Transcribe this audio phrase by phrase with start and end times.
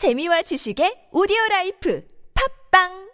[0.00, 2.02] 재미와 지식의 오디오 라이프
[2.32, 3.10] 팝빵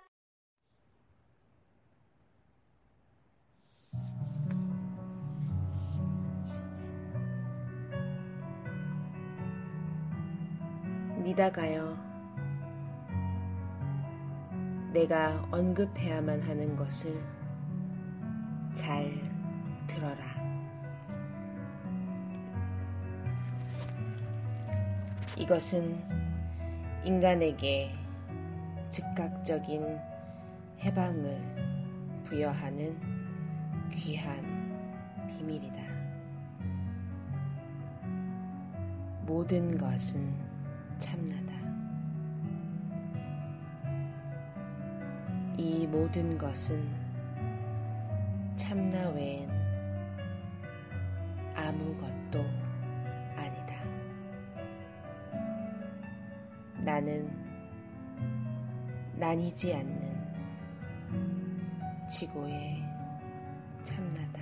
[11.24, 11.98] 니다가요.
[14.92, 17.20] 내가 언급해야만 하는 것을
[18.76, 19.12] 잘
[19.88, 20.22] 들어라.
[25.36, 26.35] 이것은
[27.06, 27.92] 인간에게
[28.90, 29.96] 즉각적인
[30.80, 31.40] 해방을
[32.24, 32.98] 부여하는
[33.92, 35.76] 귀한 비밀이다.
[39.24, 40.34] 모든 것은
[40.98, 41.52] 참나다.
[45.56, 46.84] 이 모든 것은
[48.56, 49.55] 참나 외엔
[59.36, 60.26] 나뉘지 않는
[62.08, 62.82] 지고의
[63.84, 64.40] 참나다.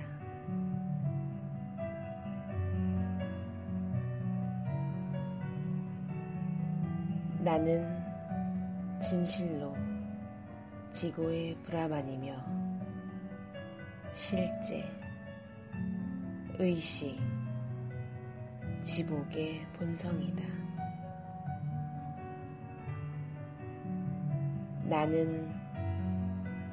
[7.39, 7.85] 나는
[9.01, 9.75] 진실로
[10.91, 12.33] 지고의 브라만이며
[14.13, 14.85] 실제
[16.57, 17.19] 의식
[18.83, 20.64] 지복의 본성이다.
[24.87, 25.51] 나는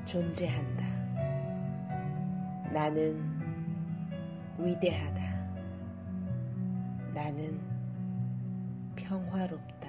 [0.04, 0.84] 존재한다.
[2.70, 3.18] 나는
[4.58, 5.22] 위대하다.
[7.14, 7.58] 나는
[8.96, 9.88] 평화롭다.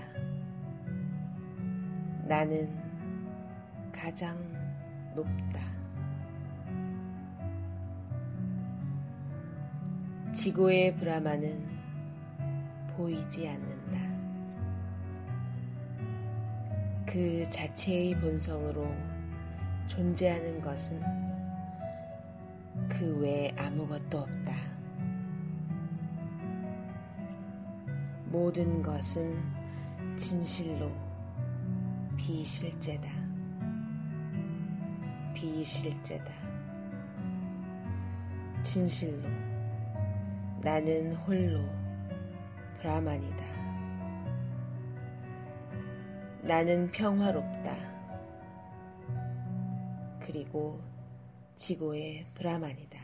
[2.25, 2.69] 나는
[3.91, 4.37] 가장
[5.15, 5.61] 높다.
[10.31, 11.67] 지고의 브라마는
[12.95, 14.12] 보이지 않는다.
[17.13, 18.91] 그 자체의 본성으로
[19.85, 20.99] 존재하는 것은
[22.89, 24.51] 그 외에 아무것도 없다.
[28.25, 29.39] 모든 것은
[30.17, 30.91] 진실로
[32.17, 33.07] 비실제다.
[35.35, 36.33] 비실제다.
[38.63, 39.29] 진실로
[40.63, 41.63] 나는 홀로
[42.79, 43.52] 브라만이다.
[46.43, 47.73] 나는 평화롭다.
[50.19, 50.81] 그리고
[51.55, 52.99] 지고의 브라만이다.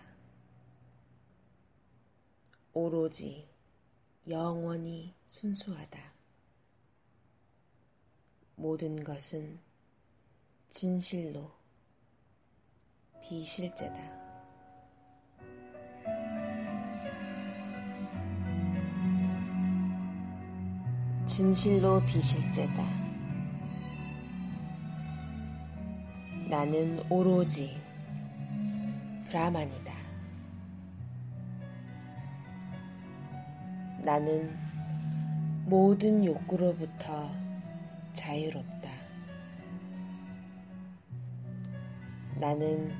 [2.74, 3.48] 오로지
[4.28, 6.00] 영원히 순수하다.
[8.56, 9.58] 모든 것은
[10.70, 11.50] 진실로
[13.22, 14.20] 비실제다.
[21.26, 22.99] 진실로 비실제다.
[26.50, 27.80] 나는 오로지
[29.28, 29.94] 브라만이다.
[34.04, 34.52] 나는
[35.66, 37.30] 모든 욕구로부터
[38.14, 38.90] 자유롭다.
[42.40, 42.96] 나는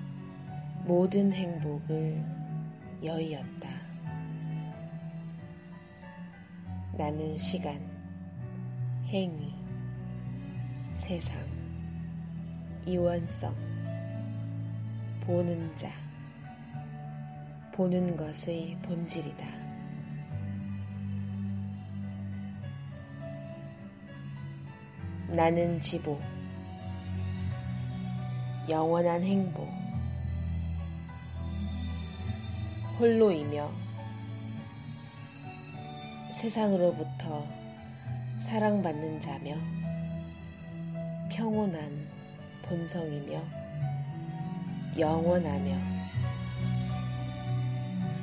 [0.86, 2.24] 모든 행복을
[3.04, 3.68] 여의었다.
[6.96, 7.82] 나는 시간,
[9.08, 9.56] 행위,
[10.94, 11.49] 세상,
[12.86, 13.56] 이원성,
[15.22, 15.92] 보는 자,
[17.74, 19.46] 보는 것의 본질이다.
[25.30, 26.20] 나는 지보,
[28.68, 29.70] 영원한 행복,
[33.00, 33.70] 홀로이며
[36.32, 37.48] 세상으로부터
[38.42, 39.56] 사랑받는 자며
[41.30, 42.09] 평온한
[42.70, 43.42] 본성이며
[44.98, 45.76] 영원하며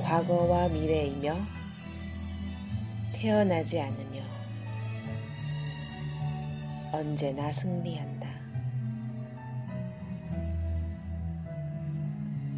[0.01, 1.37] 과거와 미래이며
[3.13, 4.23] 태어나지 않으며
[6.93, 8.29] 언제나 승리한다.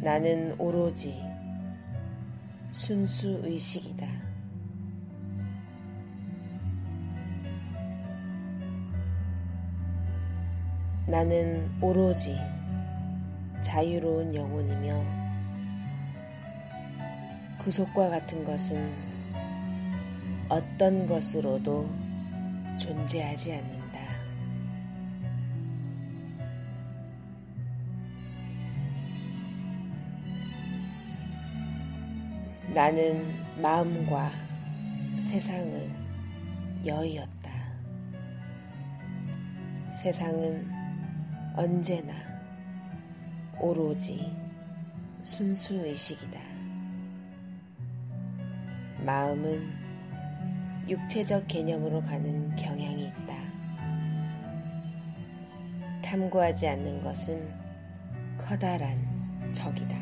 [0.01, 1.21] 나는 오로지
[2.71, 4.28] 순수 의식이다.
[11.09, 12.37] 나는 오로지
[13.63, 15.03] 자유로운 영혼이며
[17.57, 18.93] 구속과 같은 것은
[20.49, 21.89] 어떤 것으로도
[22.77, 23.99] 존재하지 않는다.
[32.71, 34.31] 나는 마음과
[35.23, 35.91] 세상을
[36.85, 37.51] 여의었다.
[40.03, 40.78] 세상은
[41.59, 42.13] 언제나
[43.59, 44.33] 오로지
[45.21, 46.39] 순수 의식이다.
[49.05, 49.69] 마음은
[50.87, 53.35] 육체적 개념으로 가는 경향이 있다.
[56.01, 57.53] 탐구하지 않는 것은
[58.37, 58.97] 커다란
[59.51, 59.97] 적이다.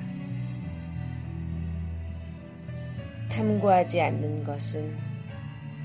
[3.31, 4.95] 탐구하지 않는 것은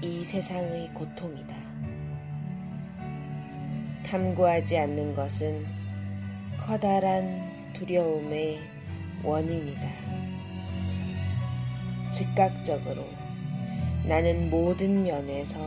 [0.03, 1.62] 이 세상의 고통이다.
[4.13, 5.65] 탐구하지 않는 것은
[6.67, 8.61] 커다란 두려움의
[9.25, 9.89] 원인이다.
[12.13, 13.07] 즉각적으로
[14.05, 15.59] 나는 모든 면에서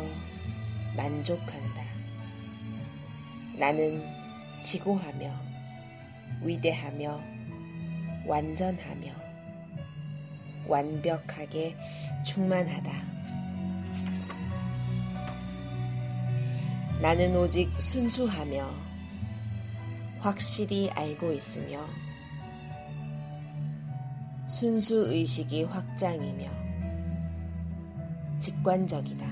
[0.95, 1.81] 만족한다.
[3.57, 4.03] 나는
[4.62, 5.33] 지고하며
[6.44, 7.19] 위대하며
[8.27, 9.12] 완전하며
[10.68, 11.75] 완벽하게
[12.24, 13.14] 충만하다.
[17.01, 18.69] 나는 오직 순수하며
[20.19, 21.86] 확실히 알고 있으며
[24.47, 26.50] 순수 의식이 확장이며
[28.39, 29.27] 직관적이다.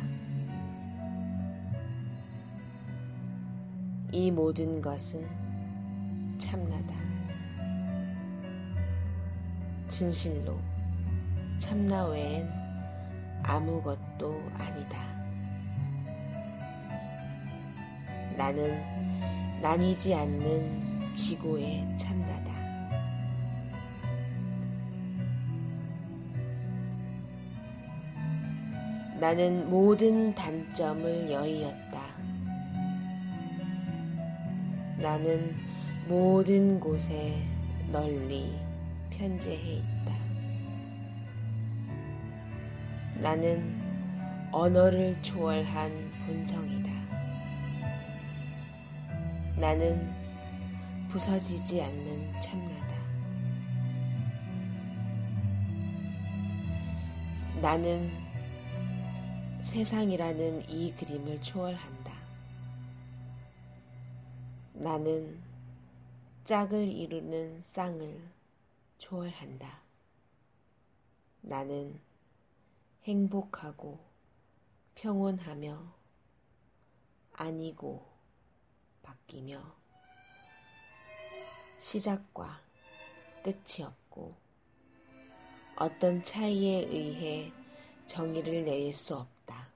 [4.11, 5.25] 이 모든 것은
[6.37, 6.95] 참나다.
[9.87, 10.59] 진실로
[11.59, 12.49] 참나 외엔
[13.41, 15.12] 아무것도 아니다.
[18.37, 18.81] 나는
[19.61, 22.53] 나뉘지 않는 지구의 참나다.
[29.19, 32.01] 나는 모든 단점을 여의었다.
[34.97, 35.55] 나는
[36.07, 37.41] 모든 곳에
[37.91, 38.59] 널리
[39.09, 40.13] 편재해 있다.
[43.21, 43.81] 나는
[44.51, 46.92] 언어를 초월한 본성이다.
[49.63, 50.13] 나는
[51.07, 52.97] 부서지지 않는 참나다.
[57.61, 58.11] 나는
[59.61, 62.13] 세상이라는 이 그림을 초월한다.
[64.73, 65.41] 나는
[66.43, 68.19] 짝을 이루는 쌍을
[68.97, 69.79] 초월한다.
[71.39, 72.01] 나는
[73.05, 73.97] 행복하고
[74.95, 75.93] 평온하며
[77.31, 78.12] 아니고
[79.03, 79.61] 바뀌며
[81.77, 82.59] 시작과
[83.43, 84.33] 끝이 없고
[85.75, 87.51] 어떤 차이에 의해
[88.07, 89.67] 정의를 내릴 수 없다.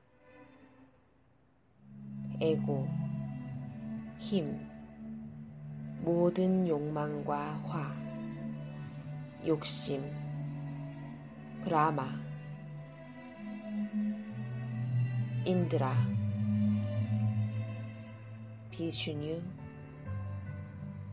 [2.39, 2.87] 에고,
[4.19, 4.67] 힘,
[6.01, 7.95] 모든 욕망과 화,
[9.45, 10.03] 욕심,
[11.63, 12.07] 브라마,
[15.45, 16.16] 인드라,
[18.77, 19.41] 비슈뉴,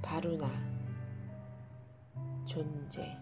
[0.03, 0.51] 바루나,
[2.45, 3.17] 존재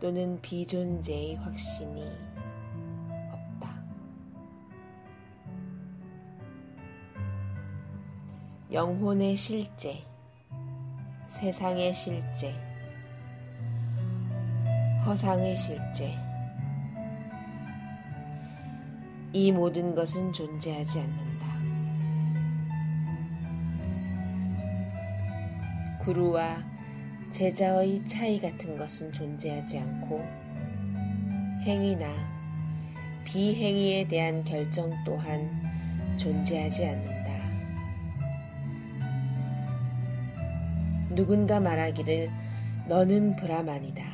[0.00, 2.02] 또는 비존재의 확신이
[3.30, 3.80] 없다.
[8.72, 10.02] 영혼의 실제,
[11.28, 12.52] 세상의 실제,
[15.06, 16.12] 허상의 실제,
[19.32, 21.35] 이 모든 것은 존재하지 않는다.
[26.06, 26.62] 구루와
[27.32, 30.20] 제자의 차이 같은 것은 존재하지 않고
[31.62, 32.06] 행위나
[33.24, 35.50] 비행위에 대한 결정 또한
[36.16, 37.26] 존재하지 않는다.
[41.12, 42.30] 누군가 말하기를
[42.86, 44.04] 너는 브라만이다.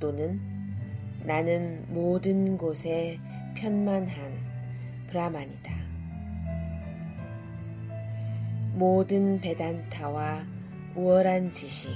[0.00, 0.40] 또는
[1.22, 3.16] 나는 모든 곳에
[3.54, 4.16] 편만한
[5.06, 5.79] 브라만이다.
[8.80, 10.42] 모든 베단타와
[10.94, 11.90] 우월한 지식,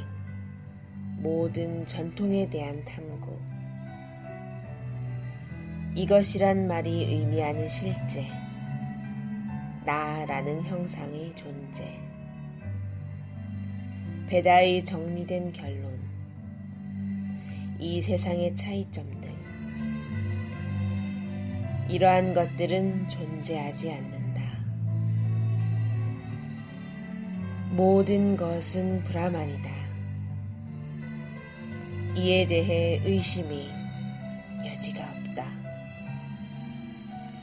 [1.16, 3.34] 모든 전통에 대한 탐구.
[5.94, 8.28] 이것이란 말이 의미하는 실제,
[9.86, 11.98] 나라는 형상의 존재.
[14.28, 15.98] 베다의 정리된 결론.
[17.78, 19.32] 이 세상의 차이점들.
[21.88, 24.23] 이러한 것들은 존재하지 않는다.
[27.74, 29.68] 모든 것은 브라만이다.
[32.16, 33.68] 이에 대해 의심이
[34.64, 35.44] 여지가 없다.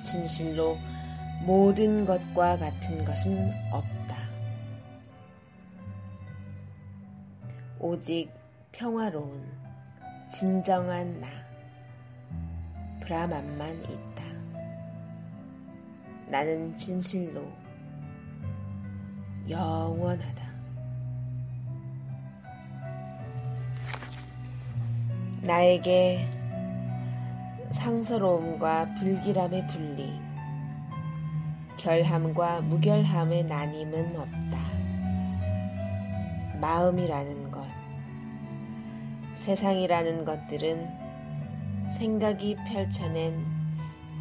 [0.04, 0.78] 진실로
[1.46, 4.18] 모든 것과 같은 것은 없다.
[7.78, 8.32] 오직
[8.72, 9.52] 평화로운
[10.30, 11.28] 진정한 나,
[13.02, 14.24] 브라만만 있다.
[16.28, 17.61] 나는 진실로
[19.50, 20.42] 영원하다.
[25.42, 26.30] 나에게
[27.72, 30.20] 상서로움과 불길함의 분리,
[31.78, 34.62] 결함과 무결함의 나님은 없다.
[36.60, 37.66] 마음이라는 것,
[39.34, 40.88] 세상이라는 것들은
[41.98, 43.44] 생각이 펼쳐낸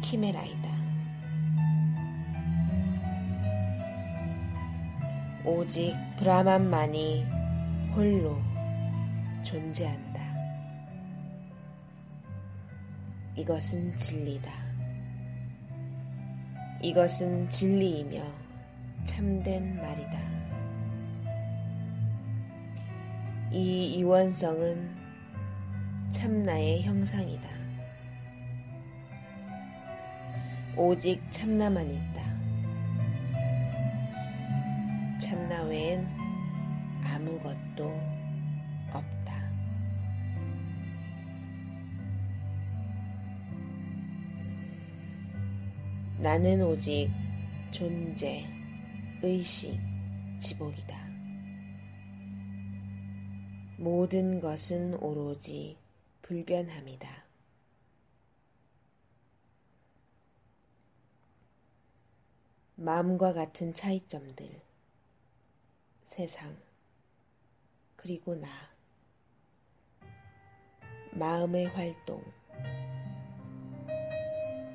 [0.01, 0.70] 키메라이다.
[5.43, 7.25] 오직 브라만만이
[7.95, 8.39] 홀로
[9.43, 10.21] 존재한다.
[13.35, 14.51] 이것은 진리다.
[16.81, 18.23] 이것은 진리이며
[19.05, 20.19] 참된 말이다.
[23.51, 24.95] 이 이원성은
[26.11, 27.49] 참나의 형상이다.
[30.77, 32.30] 오직 참나만 있다.
[35.51, 36.07] 참나 외엔
[37.03, 37.83] 아무것도
[38.93, 39.51] 없다.
[46.19, 47.09] 나는 오직
[47.71, 48.45] 존재,
[49.21, 49.77] 의식,
[50.39, 50.97] 지복이다.
[53.77, 55.77] 모든 것은 오로지
[56.21, 57.25] 불변함이다.
[62.75, 64.70] 마음과 같은 차이점들,
[66.11, 66.57] 세상,
[67.95, 68.49] 그리고 나,
[71.13, 72.21] 마음의 활동,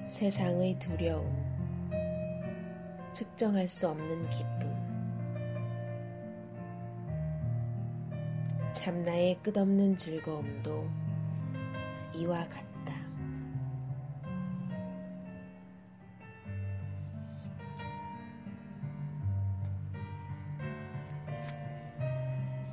[0.09, 1.31] 세상의 두려움,
[3.13, 4.75] 측정할 수 없는 기쁨,
[8.73, 10.89] 참나의 끝없는 즐거움도
[12.15, 12.76] 이와 같다.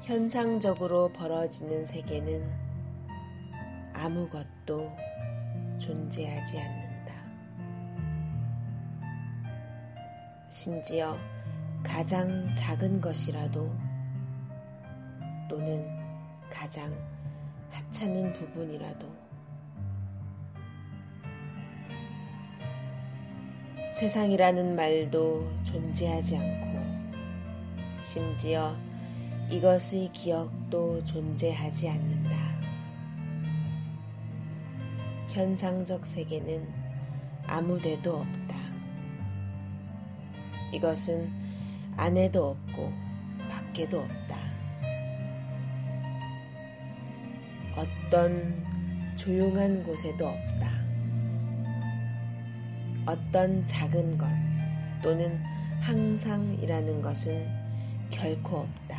[0.04, 2.46] 현상적으로 벌어지는 세계는
[3.94, 4.92] 아무것도
[5.80, 7.14] 존재하지 않는다.
[10.50, 11.18] 심지어
[11.84, 13.74] 가장 작은 것이라도
[15.50, 15.88] 또는
[16.50, 16.94] 가장
[17.72, 19.08] 하찮은 부분이라도
[23.94, 28.76] 세상이라는 말도 존재하지 않고 심지어
[29.50, 32.34] 이것의 기억도 존재하지 않는다.
[35.30, 36.68] 현상적 세계는
[37.48, 38.56] 아무데도 없다.
[40.72, 41.32] 이것은
[41.98, 42.92] 안에도 없고
[43.50, 44.38] 밖에도 없다.
[47.76, 50.72] 어떤 조용한 곳에도 없다.
[53.06, 54.28] 어떤 작은 것
[55.02, 55.38] 또는
[55.82, 57.48] 항상이라는 것은
[58.10, 58.93] 결코 없다.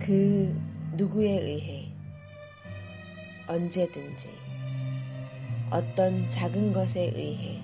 [0.00, 0.58] 그
[0.96, 1.92] 누구에 의해
[3.46, 4.30] 언제든지
[5.70, 7.60] 어떤 작은 것에 의해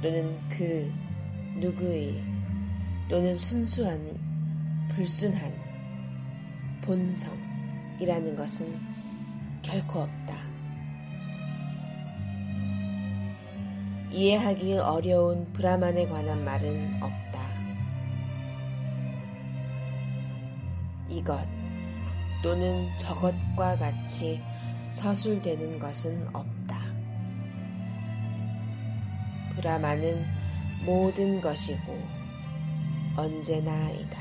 [0.00, 0.90] 또는 그
[1.58, 2.22] 누구의
[3.08, 4.00] 또는 순수한
[4.94, 5.52] 불순한
[6.82, 8.74] 본성이라는 것은
[9.62, 10.36] 결코 없다.
[14.10, 17.21] 이해하기 어려운 브라만에 관한 말은 없다.
[21.22, 21.46] 이것
[22.42, 24.42] 또는 저것과 같이
[24.90, 26.82] 서술되는 것은 없다.
[29.54, 30.24] 브라마는
[30.84, 31.96] 모든 것이고
[33.16, 34.18] 언제나이다.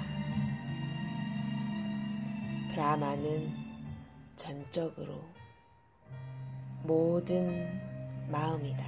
[2.72, 3.50] 브라마는
[4.36, 5.24] 전적으로
[6.84, 7.82] 모든
[8.30, 8.84] 마음이다.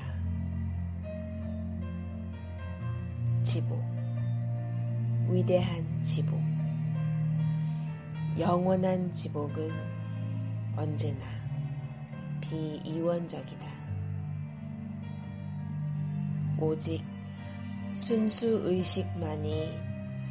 [3.43, 3.79] 지복,
[5.29, 6.52] 위대한 지복.
[8.39, 9.69] 영원한 지복은
[10.75, 11.23] 언제나
[12.41, 13.67] 비이원적이다.
[16.59, 17.03] 오직
[17.93, 19.69] 순수 의식만이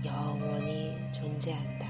[0.05, 1.87] 영원히 존재한다.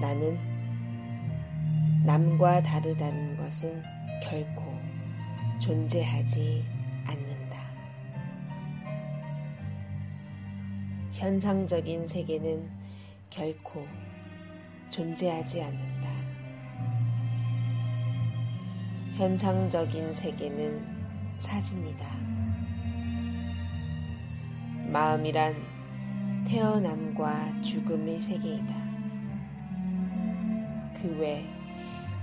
[0.00, 0.36] 나는
[2.04, 3.80] 남과 다르다는 것은
[4.24, 4.64] 결코
[5.60, 6.64] 존재하지
[7.06, 7.37] 않는다.
[11.18, 12.70] 현상적인 세계는
[13.28, 13.84] 결코
[14.88, 16.08] 존재하지 않는다.
[19.16, 20.80] 현상적인 세계는
[21.40, 22.06] 사진이다.
[24.92, 25.56] 마음이란
[26.46, 28.74] 태어남과 죽음의 세계이다.
[31.02, 31.44] 그 외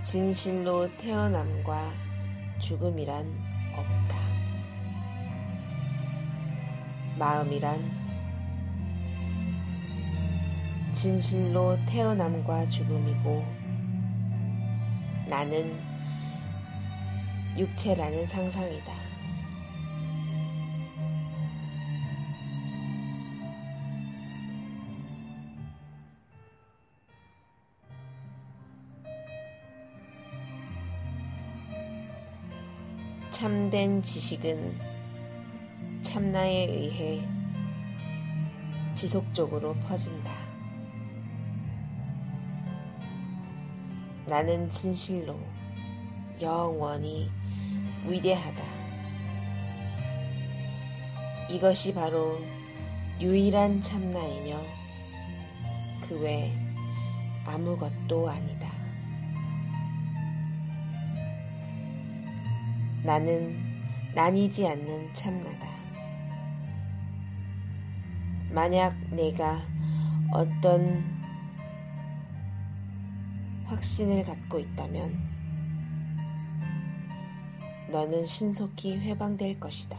[0.05, 1.91] 진실로 태어남과
[2.59, 3.25] 죽음이란
[3.75, 4.15] 없다.
[7.19, 8.04] 마음이란
[10.95, 13.45] 진실로 태어남과 죽음이고
[15.27, 15.77] 나는
[17.57, 18.93] 육체라는 상상이다.
[33.31, 34.79] 참된 지식은
[36.03, 37.27] 참나에 의해
[38.95, 40.54] 지속적으로 퍼진다.
[44.27, 45.39] 나는 진실로
[46.41, 47.29] 영원히
[48.07, 48.63] 위대하다.
[51.49, 52.39] 이것이 바로
[53.19, 54.59] 유일한 참나이며
[56.07, 56.51] 그 외
[57.45, 58.71] 아무것도 아니다.
[63.03, 63.55] 나는
[64.15, 65.67] 나뉘지 않는 참나다.
[68.49, 69.61] 만약 내가
[70.31, 71.14] 어떤
[73.65, 75.17] 확신을 갖고 있다면
[77.89, 79.97] 너는 신속히 회방될 것이다.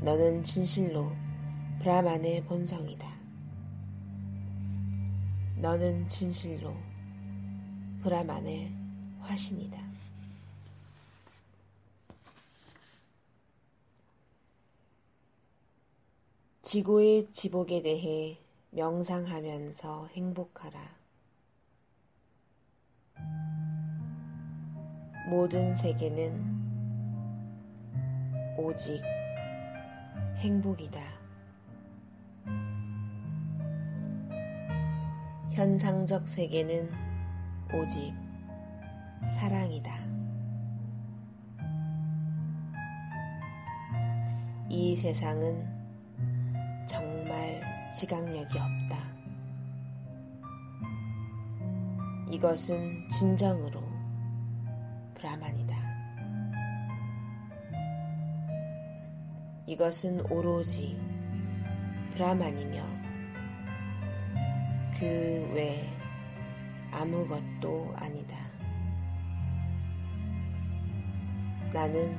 [0.00, 1.12] 너는 진실로
[1.80, 3.08] 브라만의 본성이다.
[5.56, 6.74] 너는 진실로
[8.02, 8.72] 브라만의
[9.20, 9.78] 화신이다.
[16.62, 18.38] 지구의 지복에 대해
[18.70, 20.99] 명상하면서 행복하라.
[25.30, 26.32] 모든 세계는
[28.58, 29.00] 오직
[30.38, 31.00] 행복이다.
[35.52, 36.90] 현상적 세계는
[37.72, 38.12] 오직
[39.38, 39.96] 사랑이다.
[44.68, 45.64] 이 세상은
[46.88, 47.62] 정말
[47.94, 48.98] 지각력이 없다.
[52.32, 53.79] 이것은 진정으로
[55.20, 55.76] 브라만이다.
[59.66, 60.98] 이것은 오로지
[62.12, 62.82] 브라만이며
[64.98, 65.88] 그 외
[66.92, 68.36] 아무것도 아니다.
[71.72, 72.16] 나는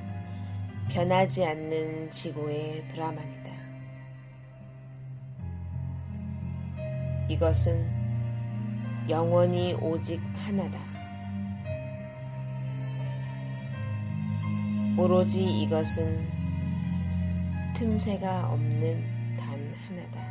[0.90, 3.52] 변하지 않는 지구의 브라만이다.
[7.30, 7.90] 이것은
[9.10, 10.91] 영원히 오직 하나다.
[14.98, 16.28] 오로지 이것은
[17.76, 20.22] 틈새가 없는 단 하나다.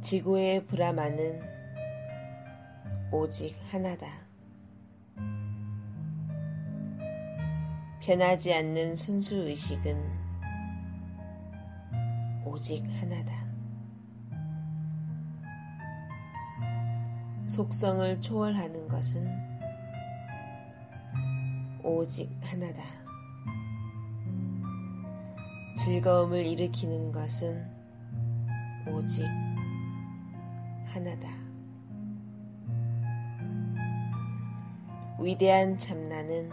[0.00, 1.40] 지구의 브라마는
[3.12, 4.06] 오직 하나다.
[8.02, 10.02] 변하지 않는 순수 의식은
[12.44, 13.43] 오직 하나다.
[17.54, 19.28] 속성을 초월하는 것은
[21.84, 22.82] 오직 하나다.
[25.78, 27.64] 즐거움을 일으키는 것은
[28.88, 29.24] 오직
[30.86, 31.28] 하나다.
[35.20, 36.50] 위대한 참나는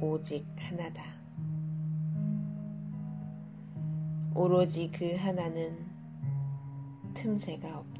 [0.00, 1.04] 오직 하나다.
[4.34, 5.86] 오로지 그 하나는
[7.14, 7.99] 틈새가 없다.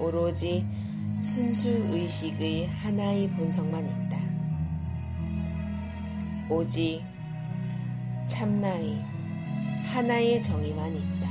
[0.00, 0.66] 오로지
[1.22, 4.18] 순수 의식의 하나의 본성만 있다.
[6.48, 7.02] 오직
[8.26, 9.04] 참나의
[9.84, 11.30] 하나의 정의만 있다.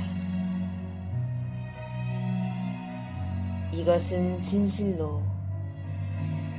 [3.72, 5.22] 이것은 진실로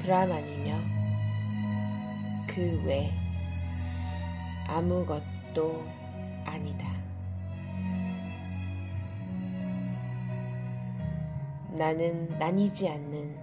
[0.01, 0.77] 브라만이며
[2.47, 3.09] 그 외
[4.67, 5.85] 아무것도
[6.45, 6.90] 아니다.
[11.81, 13.35] 나는 나뉘지 않는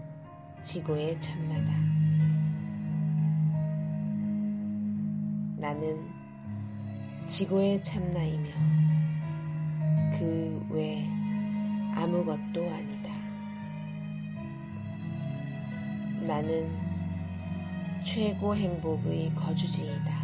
[0.62, 1.72] 지구의 참나다.
[5.56, 6.08] 나는
[7.26, 8.48] 지구의 참나이며
[10.16, 11.04] 그 외
[11.96, 13.10] 아무것도 아니다.
[16.24, 16.72] 나는
[18.04, 20.16] 최고 행복의 거주지이다.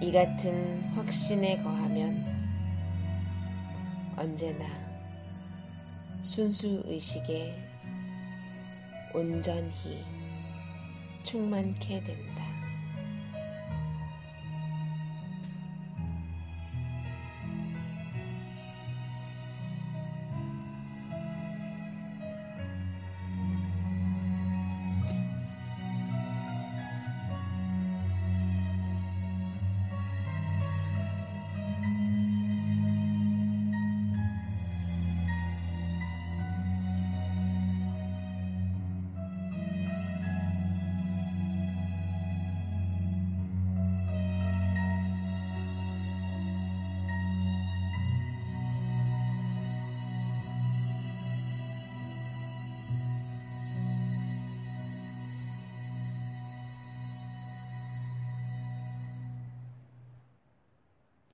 [0.00, 2.29] 이 같은 확신에 거하면
[4.20, 4.66] 언제나
[6.22, 7.56] 순수 의식에
[9.14, 10.04] 온전히
[11.22, 12.29] 충만케 된다.